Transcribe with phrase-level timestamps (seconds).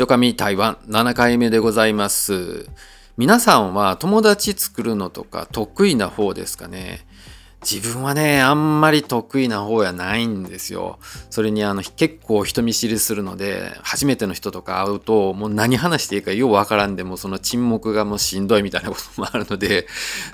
[0.00, 2.70] ちょかみ台湾7回目でございます。
[3.18, 7.00] 皆さんは友達作るのとか得意な方ですかね？
[7.60, 10.98] 自分はね、あんまり得意な方やないんですよ。
[11.28, 19.86] それにあの結構人見知りするので、初めての人とか会うと、もう何話していいかようわからんでも、その沈黙がもうしんどいみたいなこともあるので、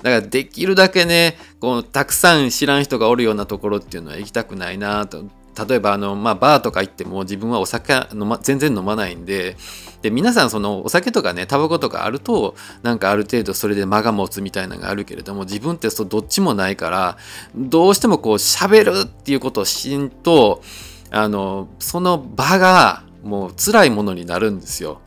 [0.05, 5.25] だからできるだけね、こうたくさん知らん人がおるようなところっていうのは行きたくないなと。
[5.69, 9.57] 例えばあの、まあ、バーとか行っても自分はお酒飲、ま、全然飲まないんで
[10.03, 17.17] で皆さんそのお酒とかねタバコとかあるとなんかある程度それで間が持つみたいなのがあるけれども自分ってそどっちもないから
[17.55, 20.63] どうしてもこう喋るっていうことをしんと
[21.11, 25.01] あのその場がもう辛いものになるんですよ。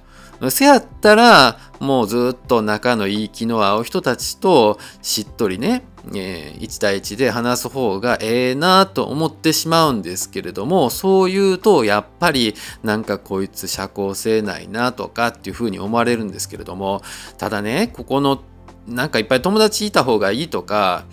[0.50, 17.02] せやったらもうずっと仲のいい気の合う人たちとしっとりね、えー、1対1で話す方がええなと思ってしまうんですけれどもそう言うとやっぱりなんかこいつ社交性ないなとかっていうふうに思われるんですけれども
[17.38, 18.42] ただねここの
[18.88, 21.06] なんかいっぱい友達いた方がいいとか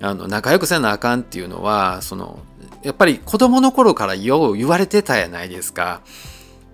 [0.00, 2.38] あの仲良くせなあかんっていうのはその
[2.82, 6.00] やっぱり子供の頃からよう言われてたやないですか。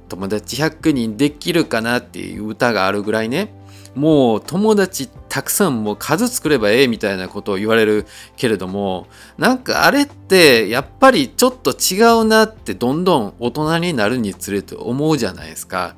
[0.09, 3.55] 友達100人できるかなっていう歌があるぐらいね
[3.95, 15.97] もう友達ってたくさんもう数作ればええみたいなことを言われるけれどもなんかあれってやっぱりちょっと違うなってどんどん大人になるにつれて思うじゃないですか。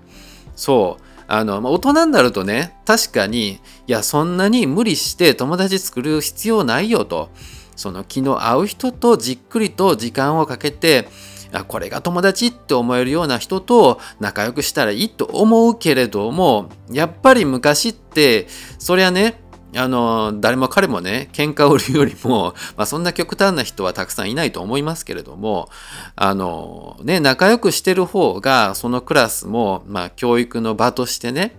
[0.55, 1.03] そう。
[1.29, 7.29] あの、まあ、大人になるとね確かにいやそんなに無理して友達作る必要ないよと。
[7.77, 11.11] その気の合う人とじっくりと時間をかけて
[11.52, 18.46] あこれが友達って思えるような人と仲良くしたらいいと思うけれどもやっぱり昔って
[18.79, 19.40] そりゃね
[19.74, 25.68] あの誰も彼もね喧嘩を売るよりも、まあ、そんな極端な人はたくさんいないと思いますけれども
[26.14, 31.58] あのね仲良くしてる方がそのクラスも、まあ、教育の場としてね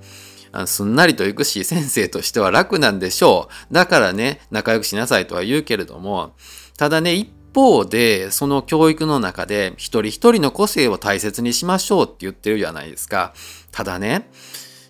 [0.65, 3.73] すんなりと行くし先生としては楽なんでしょう。
[3.73, 6.33] だからね仲良くしなさいとは言うけれども
[6.77, 13.33] ただね一方で、その教育の中で一人一人の個性を大切にしましょうって言ってるじゃないですか。
[13.71, 14.29] ただね、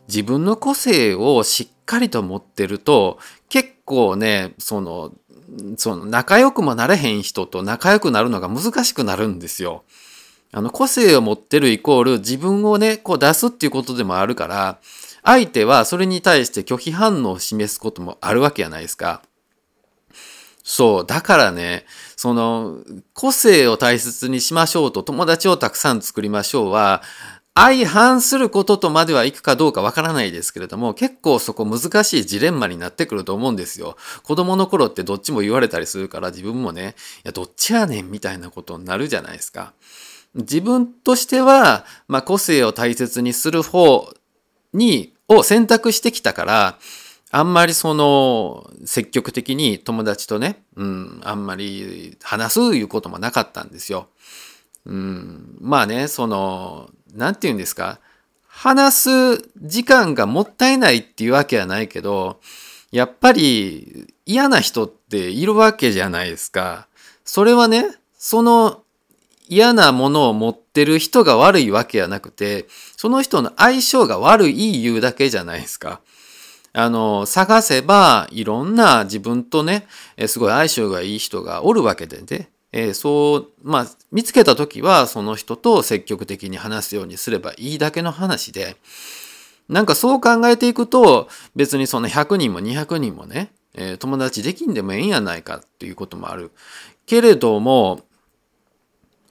[0.10, 5.14] 自分の個性をしっかりと持ってると、結構ね、その、
[5.78, 9.86] その仲良くもなれへん人と仲良くなるのが難しくなるんですよ。
[10.52, 14.80] あの個性を持ってるイコール自分をね、こう出すっていうことでもあるから、
[15.24, 19.22] 相手はそれに対して拒否反応を示すこともあるわけじゃないですか。
[20.70, 21.06] そう。
[21.06, 21.86] だからね、
[22.18, 22.80] その、
[23.14, 27.02] 個性を大切にしましょうと、友達をたくさん作りましょうは、
[27.56, 33.96] 相反することとまではいくかどうかわからないですけれども、結構そこ難しいジレンマになってくると思うんですよ。
[34.24, 39.72] 子供の頃ってどっちも言われたりするから自分もね、いや、どっちやねんみたいなことになるじゃないですか。
[40.36, 44.14] 自分としては、まあ、個性を大切にする方
[44.74, 46.78] に、を選択してきたから、
[47.30, 54.08] あんまりその積極的に友達とね、うん、あんまり話すいうこともなかったんですよ。
[54.86, 58.00] うん、まあね、その、なんて言うんですか、
[58.48, 62.40] 話す時間がもったいないっていうわけはないけど、
[62.92, 66.88] やっぱり嫌な人っているわけじゃないですか。
[67.26, 67.86] それはね、
[68.18, 68.84] その
[69.50, 72.66] 嫌なものを持ってる人が悪いわけじゃなくて、
[72.96, 76.02] その人の相性が悪い言うだけじゃないですか。
[76.74, 79.88] あの、探せば、いろんな自分とね、
[80.28, 88.78] すごい相性がいい人がおるわけでね、えー、そう、まあ、見つけた時は、その人と積極的に話すようにすればいいだけの話で、
[89.70, 96.52] なんかそう考えていくと、別にその100人も200人もね、えー、友達できんでもええんやないかっていうこともある。
[97.06, 98.02] けれども、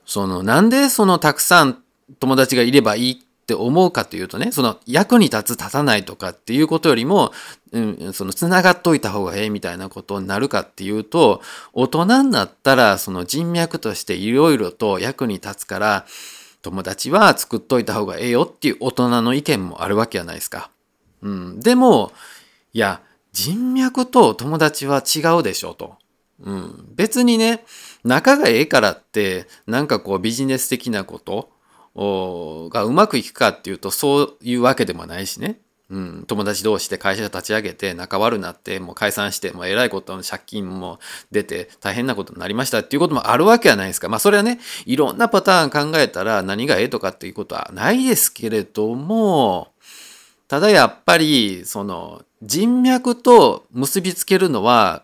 [0.04, 1.82] その、なんでそのたくさん
[2.20, 7.32] 友達がいればいいって思うかというとね、その役に立つ立たないとかっていうことよりも、
[7.70, 11.40] うん、その繋がっといた方がええみたいなことになるかっていうと、
[11.72, 16.06] 大人になったらその人脈としていろいろと役に立つから、
[16.60, 20.68] 友達は作っといた方がええよっていう大人の意見もあるわけじゃないですか。
[21.22, 22.10] うん、でも、
[22.72, 23.00] いや、
[23.32, 25.94] 人脈と友達は違うでしょと。
[26.42, 27.64] うん、別にね、
[28.02, 31.50] 仲がええからって、なんかこうビジネス的なこと、
[31.96, 40.98] がうまくいくかっていうとそういうわけでもないしね、うん、友達同士で会社立ち上げて仲悪なってもう解散してもうえらいことの借金も
[41.30, 44.08] 出て大変なことになりましたっていうこともあるわけはないですか。
[44.08, 49.68] まあそれはねいろんなパターン考えたら何がええとかっていうことはないですけれども
[50.48, 55.02] ただやっぱりその人脈と結びつけるのは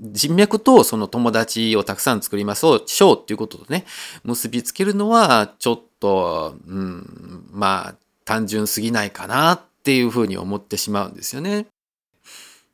[0.00, 2.80] 人脈とその友達をたくさん作りましょう
[3.20, 3.84] っていうこととね
[4.24, 7.94] 結びつけるのはちょっと、とうん、まあ、
[8.24, 11.66] 単純すぎないかなっていうふうに思ってしまうんですよね。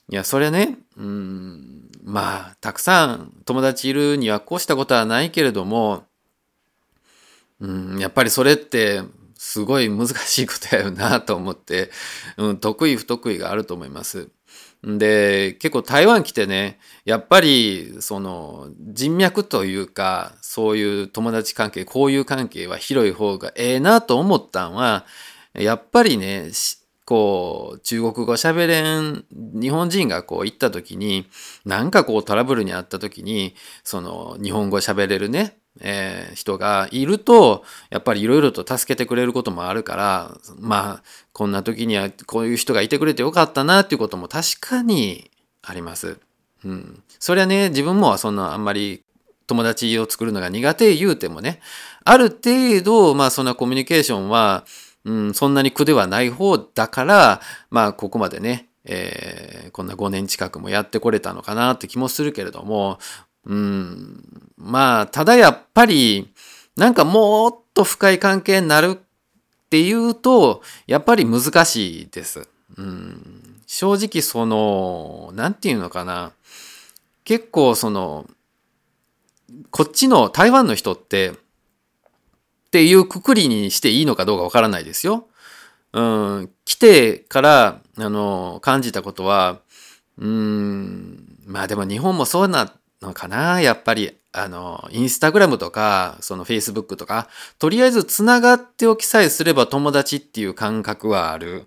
[0.08, 6.04] いや、それね、うん、まあ、たくさん友達いるにはこうしたことはないけれども、
[7.60, 9.02] うん、やっぱりそれって
[9.36, 11.90] すごい難しいことやよなと思って、
[12.36, 14.28] うん、得意不得意があると思います。
[14.82, 25.04] で、結構台湾来てね、やっぱりその人脈というか、そういう友達関係、交友関係は広い方がええなと思ったんは、
[25.54, 26.50] やっぱりね、
[27.04, 31.26] こう、中国語喋れん日本人がこう行った時に、
[31.64, 41.02] なんかこうトラブルにあった時に、その日本語喋れるね、えー、人がいると、やっぱりいろいろと助けてくれることもあるから、まあ、
[41.32, 45.30] こんな時にはこういう人がいてくれてよかったなっていうことも確かに
[45.62, 46.18] あります。
[46.64, 47.02] うん。
[47.18, 49.02] そりゃね、自分もそんなあんまり
[49.46, 51.60] 友達を作るのが苦手言うてもね、
[52.04, 54.64] ある程度、まあそんなコミュニケーションは、
[55.04, 57.40] うん、そんなに苦ではない方だから、
[57.70, 62.98] まあここまでね、えー、こんな5年近くもやってこれたのかなって気もするけれども、
[63.46, 66.32] うん、まあ、ただやっぱり、
[66.76, 72.48] なんかもっと深い関係になるっていうと、やっぱり難しいです。
[72.76, 76.32] うん、正直その、なんていうのかな。
[77.24, 78.26] 結構その、
[79.70, 81.34] こっちの台湾の人って、っ
[82.70, 85.26] ていうくくりにしていいのかどうかわからないですよ。
[85.92, 89.60] うん、来てから、あの、感じたことは、
[90.18, 92.72] うん、まあでも日本もそうな
[93.02, 93.60] のかな？
[93.60, 97.28] やっぱり、あの、インスタグラムとか、そのフェイスブックとか、
[97.58, 101.66] とりあえず繋がっておきさえすれば友達っていう感覚はある。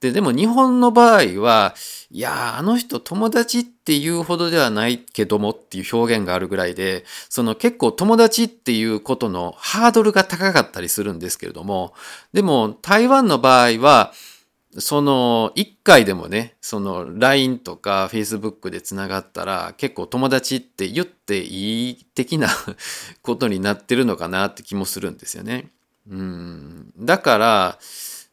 [0.00, 1.74] で、でも日本の場合は、
[2.10, 11.92] いやあの人友達っていうほどではないけどもっていう表現があるぐらいで、その結構友達っていうことのハードルが高かったりするんですけれども、
[12.32, 14.14] でも台湾の場合は、
[14.78, 22.48] その一回でもね、その LINE とか Facebook でつながったら結構友達って言っていい的な
[23.22, 25.70] ことになってるのかなって気もするんですよね。
[26.08, 26.92] うん。
[26.98, 27.78] だから、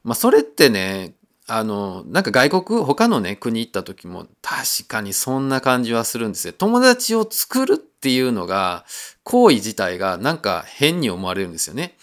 [0.04, 1.16] まあそれってね、
[1.48, 6.54] あの、なんか外国、他のね、国行った時も確かにそんな感じはするんですよ。
[6.54, 8.86] 友達を作るっていうのが、
[9.24, 11.98] 行為自体がなんか変に思われるんですよね。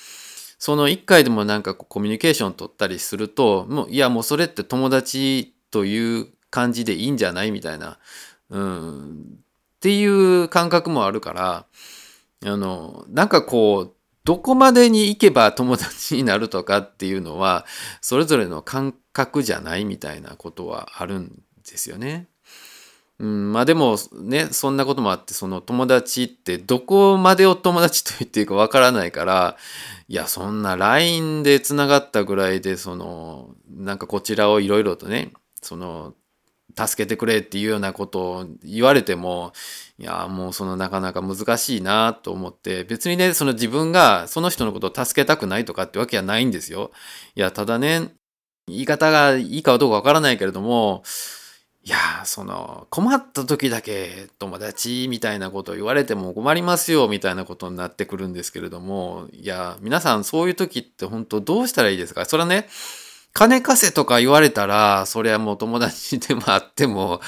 [0.65, 7.99] その一回でもなんかコミュニケーション取ったりすると、もう、いやもうそれって友達という感じでいいんじゃないみたいな、
[8.49, 9.41] うん、
[9.77, 11.67] っていう感覚もあるから、
[12.51, 13.93] あの、なんかこう、
[14.25, 17.67] どこまでに行けば友達になるとかっていうのは、
[18.01, 22.27] それぞれの感覚じゃないみたいなことはあるんですよね。
[23.21, 29.57] うん、まあでもね、そんなこともあって、その友達ってどこまでを友達と言っていいかわからないから、
[30.09, 35.33] いや、そんな LINE で繋がったぐらいで、その、なんかこちらをいろいろとね、
[35.63, 36.15] その、
[36.77, 39.53] 助けてくれっていうようなことを言われても、
[39.99, 46.91] いや、もうそのなかなか難しいなと思って、別にね、その自分がその人のことを助けたくないとかってわけはないんですよ。
[47.37, 48.11] いや、ただね、
[48.67, 51.03] 言い方がいいかどうかわからないけれども、
[51.87, 62.25] いやその困った時だけ友達みたいなことを言われても困りますよみたいなことになってくるんですけれどもいや皆さんそういう時って本当どうしたらいいですか？
[62.25, 62.69] それはね
[63.35, 67.21] 金貸せとか言われたらそれはもう友達でもあっても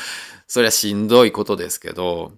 [0.46, 2.32] それはしんどいことですけど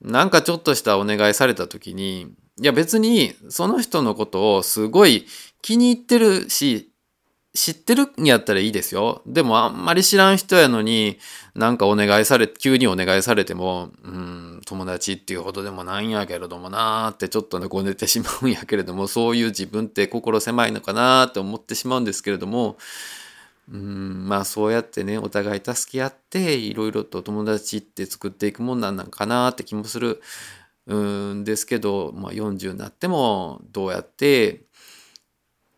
[0.00, 5.26] なんかちょっとしたお願いされた時にいや別にその人のことをすごい
[5.60, 6.91] 気に入ってるし
[7.54, 9.22] 知ってるんやったらいいですよ。
[9.26, 11.18] でもあんまり知らん人やのに、
[11.54, 22.78] なんかお願いされ、急にお願いされても、うん、友達っていうほどでもないんやけれどもなーってちょっとね、こねてしまうんやけれども、そういう自分って心狭いのかなーって思ってしまうんですけれども、
[23.70, 30.22] うん、まあそうやってね、お互い助け合って、いろいろと友達って作っていくもんなんなんかなーって気もする。
[30.86, 34.62] うんですけど、まあ、40になってもどうやって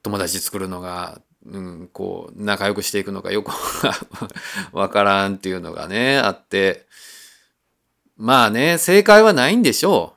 [0.03, 3.53] 友達作るのがうん、こう仲良くしていくのかよく
[4.73, 6.87] わからんっていうのがねあって
[8.17, 10.17] まあね正解はないんでしょ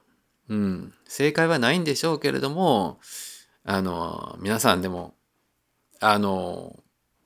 [0.50, 0.56] う。
[0.56, 3.00] うん、正解はないんでしょうけれども
[3.66, 5.16] あの皆さんでも
[6.00, 6.82] あの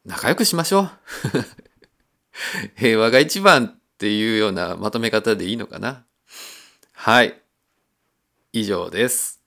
[0.06, 0.92] 仲良くしましょう。
[2.76, 6.06] 平和が一番っていうようなまとめ方でいいのかな。
[6.94, 7.40] はい。
[8.54, 9.41] 以上です。